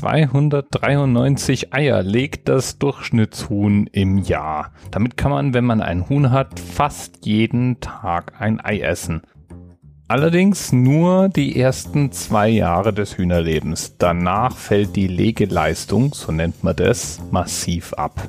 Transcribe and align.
293 0.00 1.74
Eier 1.74 2.02
legt 2.02 2.48
das 2.48 2.78
Durchschnittshuhn 2.78 3.86
im 3.88 4.16
Jahr. 4.16 4.72
Damit 4.90 5.18
kann 5.18 5.30
man, 5.30 5.52
wenn 5.52 5.66
man 5.66 5.82
ein 5.82 6.08
Huhn 6.08 6.30
hat, 6.30 6.58
fast 6.58 7.26
jeden 7.26 7.80
Tag 7.80 8.40
ein 8.40 8.64
Ei 8.64 8.80
essen. 8.80 9.20
Allerdings 10.08 10.72
nur 10.72 11.28
die 11.28 11.60
ersten 11.60 12.12
zwei 12.12 12.48
Jahre 12.48 12.94
des 12.94 13.18
Hühnerlebens. 13.18 13.98
Danach 13.98 14.56
fällt 14.56 14.96
die 14.96 15.06
Legeleistung, 15.06 16.14
so 16.14 16.32
nennt 16.32 16.64
man 16.64 16.76
das, 16.76 17.20
massiv 17.30 17.92
ab. 17.92 18.26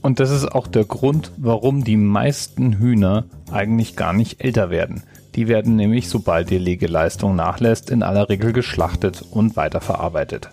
Und 0.00 0.18
das 0.18 0.30
ist 0.30 0.50
auch 0.50 0.66
der 0.66 0.86
Grund, 0.86 1.30
warum 1.36 1.84
die 1.84 1.98
meisten 1.98 2.78
Hühner 2.78 3.26
eigentlich 3.52 3.96
gar 3.96 4.14
nicht 4.14 4.42
älter 4.42 4.70
werden. 4.70 5.02
Die 5.34 5.46
werden 5.46 5.76
nämlich, 5.76 6.08
sobald 6.08 6.48
die 6.48 6.56
Legeleistung 6.56 7.36
nachlässt, 7.36 7.90
in 7.90 8.02
aller 8.02 8.30
Regel 8.30 8.54
geschlachtet 8.54 9.22
und 9.30 9.56
weiterverarbeitet. 9.56 10.48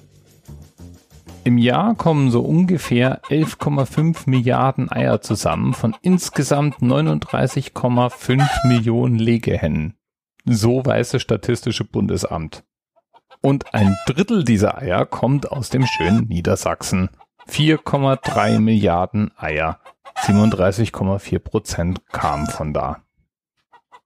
Im 1.45 1.57
Jahr 1.57 1.95
kommen 1.95 2.31
so 2.31 2.41
ungefähr 2.41 3.21
11,5 3.23 4.29
Milliarden 4.29 4.89
Eier 4.89 5.21
zusammen 5.21 5.73
von 5.73 5.93
insgesamt 6.01 6.77
39,5 6.77 8.67
Millionen 8.67 9.19
Legehennen. 9.19 9.95
So 10.45 10.85
weiß 10.85 11.11
das 11.11 11.21
Statistische 11.21 11.83
Bundesamt. 11.83 12.63
Und 13.41 13.73
ein 13.73 13.97
Drittel 14.05 14.45
dieser 14.45 14.77
Eier 14.77 15.05
kommt 15.05 15.51
aus 15.51 15.69
dem 15.69 15.85
schönen 15.85 16.27
Niedersachsen. 16.27 17.09
4,3 17.49 18.59
Milliarden 18.59 19.31
Eier. 19.37 19.79
37,4 20.15 21.39
Prozent 21.39 22.01
kamen 22.13 22.47
von 22.47 22.73
da. 22.73 23.02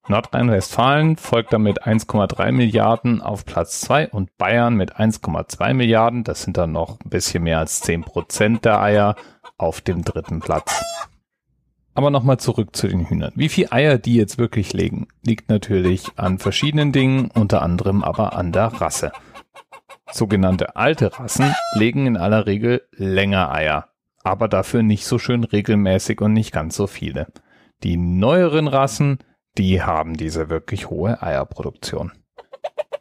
Nordrhein-Westfalen 0.09 1.17
folgt 1.17 1.51
damit 1.51 1.83
1,3 1.83 2.53
Milliarden 2.53 3.21
auf 3.21 3.45
Platz 3.45 3.81
2 3.81 4.09
und 4.09 4.37
Bayern 4.37 4.75
mit 4.75 4.95
1,2 4.95 5.73
Milliarden, 5.73 6.23
das 6.23 6.43
sind 6.43 6.55
dann 6.55 6.71
noch 6.71 6.99
ein 7.03 7.09
bisschen 7.09 7.43
mehr 7.43 7.59
als 7.59 7.81
10 7.81 8.03
Prozent 8.03 8.63
der 8.63 8.81
Eier, 8.81 9.15
auf 9.57 9.81
dem 9.81 10.03
dritten 10.03 10.39
Platz. 10.39 10.83
Aber 11.93 12.09
nochmal 12.09 12.37
zurück 12.37 12.75
zu 12.75 12.87
den 12.87 13.09
Hühnern. 13.09 13.33
Wie 13.35 13.49
viel 13.49 13.67
Eier 13.71 13.97
die 13.97 14.15
jetzt 14.15 14.37
wirklich 14.37 14.71
legen, 14.71 15.07
liegt 15.25 15.49
natürlich 15.49 16.05
an 16.15 16.37
verschiedenen 16.37 16.91
Dingen, 16.91 17.29
unter 17.33 17.61
anderem 17.61 18.03
aber 18.03 18.35
an 18.37 18.51
der 18.51 18.67
Rasse. 18.67 19.11
Sogenannte 20.11 20.75
alte 20.75 21.19
Rassen 21.19 21.53
legen 21.73 22.05
in 22.05 22.15
aller 22.15 22.45
Regel 22.45 22.83
länger 22.91 23.51
Eier, 23.51 23.89
aber 24.23 24.47
dafür 24.47 24.83
nicht 24.83 25.05
so 25.05 25.19
schön 25.19 25.43
regelmäßig 25.43 26.21
und 26.21 26.33
nicht 26.33 26.53
ganz 26.53 26.75
so 26.75 26.87
viele. 26.87 27.27
Die 27.83 27.97
neueren 27.97 28.67
Rassen, 28.67 29.19
die 29.57 29.81
haben 29.81 30.17
diese 30.17 30.49
wirklich 30.49 30.89
hohe 30.89 31.21
Eierproduktion. 31.21 32.11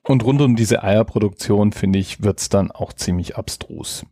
Und 0.03 0.25
rund 0.25 0.41
um 0.41 0.57
diese 0.57 0.83
Eierproduktion, 0.83 1.73
finde 1.73 1.99
ich, 1.99 2.23
wird's 2.23 2.49
dann 2.49 2.71
auch 2.71 2.93
ziemlich 2.93 3.37
abstrus. 3.37 4.07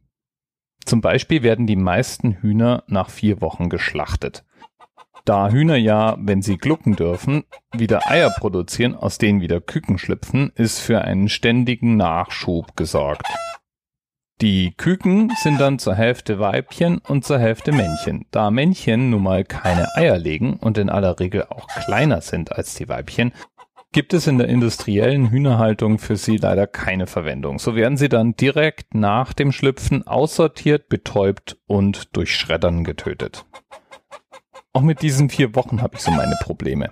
Zum 0.84 1.01
Beispiel 1.01 1.42
werden 1.42 1.67
die 1.67 1.77
meisten 1.77 2.33
Hühner 2.33 2.84
nach 2.89 3.11
vier 3.11 3.41
Wochen 3.41 3.69
geschlachtet. 3.69 4.45
Da 5.25 5.48
Hühner 5.48 5.77
ja, 5.77 6.19
wenn 6.20 6.42
sie 6.42 6.59
glucken 6.59 6.97
dürfen, 6.97 7.45
wieder 7.73 8.11
Eier 8.11 8.31
produzieren, 8.31 8.95
aus 8.95 9.17
denen 9.17 9.41
wieder 9.41 9.61
Küken 9.62 9.97
schlüpfen, 9.97 10.53
ist 10.55 10.81
für 10.81 11.01
einen 11.01 11.31
ständigen 11.31 11.97
Nachschub 11.97 12.77
gesorgt. 12.77 13.27
Die 14.40 14.74
Küken 14.77 15.32
sind 15.42 15.60
dann 15.60 15.78
zur 15.78 15.94
Hälfte 15.94 16.40
Weibchen 16.40 16.98
und 16.98 17.24
zur 17.24 17.38
Hälfte 17.38 17.70
Männchen. 17.70 18.27
Da 18.32 18.50
Männchen 18.50 19.10
nun 19.10 19.22
mal 19.22 19.44
keine 19.44 19.94
Eier 19.94 20.18
legen 20.18 20.54
und 20.54 20.77
in 20.77 20.90
aller 20.90 21.20
Regel 21.20 21.44
auch 21.44 21.68
kleiner 21.68 22.20
sind 22.20 22.50
als 22.50 22.74
die 22.74 22.88
Weibchen, 22.88 23.32
gibt 23.92 24.12
es 24.12 24.27
in 24.27 24.38
der 24.38 24.48
industriellen 24.48 25.30
Hühnerhaltung 25.30 25.98
für 26.00 26.16
sie 26.16 26.36
leider 26.36 26.66
keine 26.66 27.06
Verwendung. 27.06 27.60
So 27.60 27.77
werden 27.77 27.96
sie 27.96 28.08
dann 28.08 28.34
direkt 28.34 28.92
nach 28.92 29.32
dem 29.32 29.52
Schlüpfen 29.52 30.05
aussortiert, 30.05 30.88
betäubt 30.88 31.56
und 31.66 32.16
durch 32.16 32.34
Schreddern 32.34 32.82
getötet. 32.82 33.46
Auch 34.72 34.82
mit 34.82 35.00
diesen 35.00 35.30
vier 35.30 35.55
Wochen 35.55 35.80
habe 35.80 35.94
ich 35.94 36.02
so 36.02 36.10
meine 36.10 36.36
Probleme. 36.42 36.90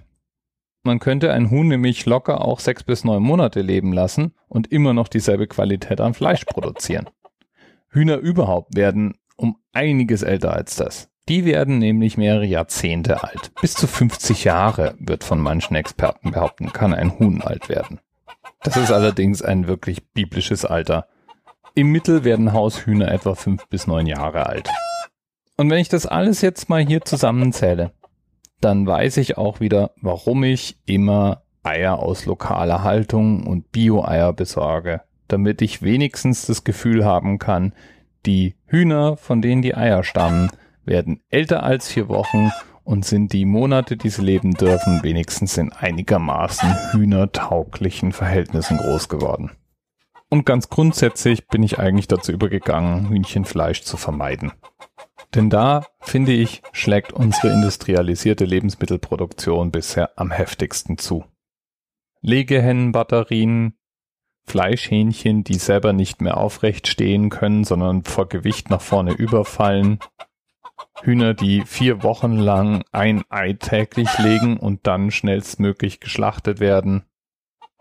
Man 0.85 1.01
könnte 1.01 1.33
ein 1.33 1.51
Huhn 1.51 1.67
nämlich 1.67 2.07
locker 2.07 2.45
auch 2.45 2.61
sechs 2.61 2.85
bis 2.85 3.03
neun 3.03 3.23
Monate 3.23 3.63
leben 3.63 3.93
lassen 3.93 4.35
und 4.49 4.71
immer 4.71 4.95
noch 4.95 5.09
dieselbe 5.09 5.49
Qualität 5.49 6.01
an 6.01 6.15
Fleisch 6.15 6.45
produzieren. 6.45 7.11
Hühner 7.93 8.17
überhaupt 8.17 8.75
werden 8.77 9.15
um 9.37 9.57
einiges 9.73 10.23
älter 10.23 10.55
als 10.55 10.77
das. 10.77 11.11
Die 11.29 11.45
werden 11.45 11.79
nämlich 11.79 12.17
mehrere 12.17 12.47
Jahrzehnte 12.47 13.23
alt. 13.23 13.53
Bis 13.61 13.75
zu 13.75 13.87
50 13.87 14.45
Jahre 14.45 14.95
wird 14.99 15.23
von 15.23 15.41
manchen 15.41 15.77
Experten 15.77 16.33
behaupten, 16.33 16.73
kann 16.73 16.95
ein 16.95 17.19
Huhn 17.19 17.43
alt 17.43 17.69
werden. 17.69 18.01
Das 18.63 18.77
ist 18.77 18.91
allerdings 18.91 19.43
ein 19.43 19.69
wirklich 19.69 20.05
biblisches 20.13 20.65
Alter. 20.65 21.07
Im 21.75 21.93
Mittel 21.93 22.25
werden 22.25 22.53
Haushühner 22.53 23.11
etwa 23.11 23.35
fünf 23.35 23.67
bis 23.69 23.87
neun 23.87 24.07
Jahre 24.07 24.47
alt. 24.47 24.69
Und 25.57 25.71
wenn 25.71 25.79
ich 25.79 25.89
das 25.89 26.07
alles 26.07 26.41
jetzt 26.41 26.69
mal 26.69 26.85
hier 26.85 27.03
zusammenzähle, 27.03 27.93
dann 28.61 28.87
weiß 28.87 29.19
ich 29.19 29.39
auch 29.39 29.61
wieder, 29.61 29.93
warum 30.01 30.45
ich 30.45 30.79
immer 30.87 31.43
Eier 31.63 31.99
aus 31.99 32.27
lokaler 32.27 32.83
Haltung 32.83 33.47
und 33.47 33.71
Bio-Eier 33.71 34.33
besorge, 34.33 35.03
damit 35.33 35.63
ich 35.63 35.83
wenigstens 35.83 36.47
das 36.47 36.65
Gefühl 36.65 37.05
haben 37.05 37.39
kann, 37.39 37.73
die 38.27 38.57
Hühner, 38.67 39.17
von 39.17 39.43
denen 39.43 39.63
die 39.63 39.75
Eier 39.75 40.05
stammen, 40.05 40.51
werden 40.85 41.23
älter 41.31 41.63
als 41.63 41.89
vier 41.89 42.09
Wochen 42.09 42.51
und 42.85 43.05
sind 43.05 43.33
die 43.33 43.45
Monate, 43.45 43.97
die 43.97 44.11
sie 44.11 44.23
leben 44.23 44.55
dürfen, 44.55 45.03
wenigstens 45.03 45.57
in 45.57 45.73
einigermaßen 45.73 46.93
hühnertauglichen 46.93 48.13
Verhältnissen 48.13 48.77
groß 48.77 49.09
geworden. 49.09 49.53
Und 50.29 50.47
ganz 50.47 50.69
grundsätzlich 50.69 51.47
bin 51.49 51.63
ich 51.63 51.79
eigentlich 51.79 52.09
dazu 52.09 52.33
übergegangen, 52.33 53.11
Hühnchenfleisch 53.11 53.83
zu 53.83 53.97
vermeiden. 53.97 54.53
Denn 55.35 55.51
da, 55.51 55.87
finde 56.01 56.33
ich, 56.33 56.63
schlägt 56.73 57.13
unsere 57.13 57.53
industrialisierte 57.53 58.45
Lebensmittelproduktion 58.45 59.71
bisher 59.71 60.11
am 60.17 60.31
heftigsten 60.31 60.99
zu. 60.99 61.25
Legehennenbatterien, 62.23 63.75
Fleischhähnchen, 64.47 65.45
die 65.45 65.55
selber 65.55 65.93
nicht 65.93 66.21
mehr 66.21 66.37
aufrecht 66.37 66.89
stehen 66.89 67.31
können, 67.31 67.65
sondern 67.65 68.05
vor 68.05 68.29
Gewicht 68.29 68.71
nach 68.71 68.81
vorne 68.81 69.13
überfallen, 69.13 69.99
Hühner, 71.03 71.35
die 71.35 71.63
vier 71.63 72.03
Wochen 72.03 72.37
lang 72.37 72.85
ein 72.93 73.23
Ei 73.29 73.55
täglich 73.55 74.19
legen 74.19 74.57
und 74.57 74.87
dann 74.87 75.11
schnellstmöglich 75.11 76.01
geschlachtet 76.01 76.61
werden 76.61 77.05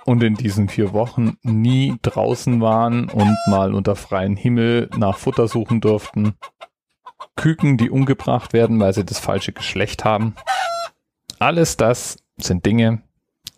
und 0.05 0.23
in 0.23 0.35
diesen 0.35 0.69
vier 0.69 0.93
Wochen 0.93 1.37
nie 1.43 1.97
draußen 2.01 2.61
waren 2.61 3.09
und 3.09 3.35
mal 3.47 3.73
unter 3.73 3.95
freiem 3.95 4.35
Himmel 4.35 4.89
nach 4.97 5.17
Futter 5.17 5.47
suchen 5.47 5.81
durften, 5.81 6.35
Küken, 7.35 7.77
die 7.77 7.89
umgebracht 7.89 8.53
werden, 8.53 8.79
weil 8.79 8.93
sie 8.93 9.05
das 9.05 9.19
falsche 9.19 9.51
Geschlecht 9.51 10.03
haben. 10.03 10.35
Alles 11.39 11.77
das 11.77 12.17
sind 12.37 12.65
Dinge, 12.65 13.01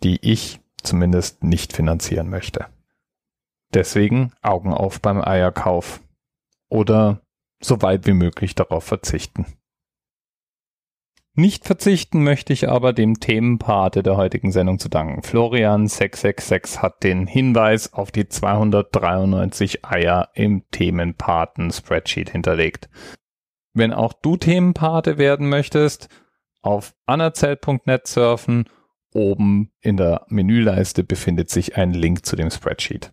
die 0.02 0.18
ich 0.20 0.60
zumindest 0.82 1.42
nicht 1.42 1.72
finanzieren 1.72 2.28
möchte. 2.28 2.66
Deswegen 3.74 4.32
Augen 4.40 4.72
auf 4.72 5.00
beim 5.00 5.20
Eierkauf 5.20 6.00
oder 6.68 7.20
so 7.60 7.82
weit 7.82 8.06
wie 8.06 8.12
möglich 8.12 8.54
darauf 8.54 8.84
verzichten. 8.84 9.46
Nicht 11.36 11.64
verzichten 11.64 12.22
möchte 12.22 12.52
ich 12.52 12.68
aber 12.68 12.92
dem 12.92 13.18
Themenpate 13.18 14.04
der 14.04 14.16
heutigen 14.16 14.52
Sendung 14.52 14.78
zu 14.78 14.88
danken. 14.88 15.24
Florian 15.24 15.88
666 15.88 16.80
hat 16.80 17.02
den 17.02 17.26
Hinweis 17.26 17.92
auf 17.92 18.12
die 18.12 18.28
293 18.28 19.84
Eier 19.84 20.28
im 20.34 20.62
Themenpaten 20.70 21.72
Spreadsheet 21.72 22.30
hinterlegt. 22.30 22.88
Wenn 23.72 23.92
auch 23.92 24.12
du 24.12 24.36
Themenpate 24.36 25.18
werden 25.18 25.48
möchtest, 25.48 26.08
auf 26.62 26.94
anerzählt.net 27.06 28.06
surfen. 28.06 28.68
Oben 29.12 29.72
in 29.80 29.96
der 29.96 30.26
Menüleiste 30.28 31.02
befindet 31.02 31.50
sich 31.50 31.76
ein 31.76 31.92
Link 31.92 32.24
zu 32.24 32.36
dem 32.36 32.50
Spreadsheet. 32.50 33.12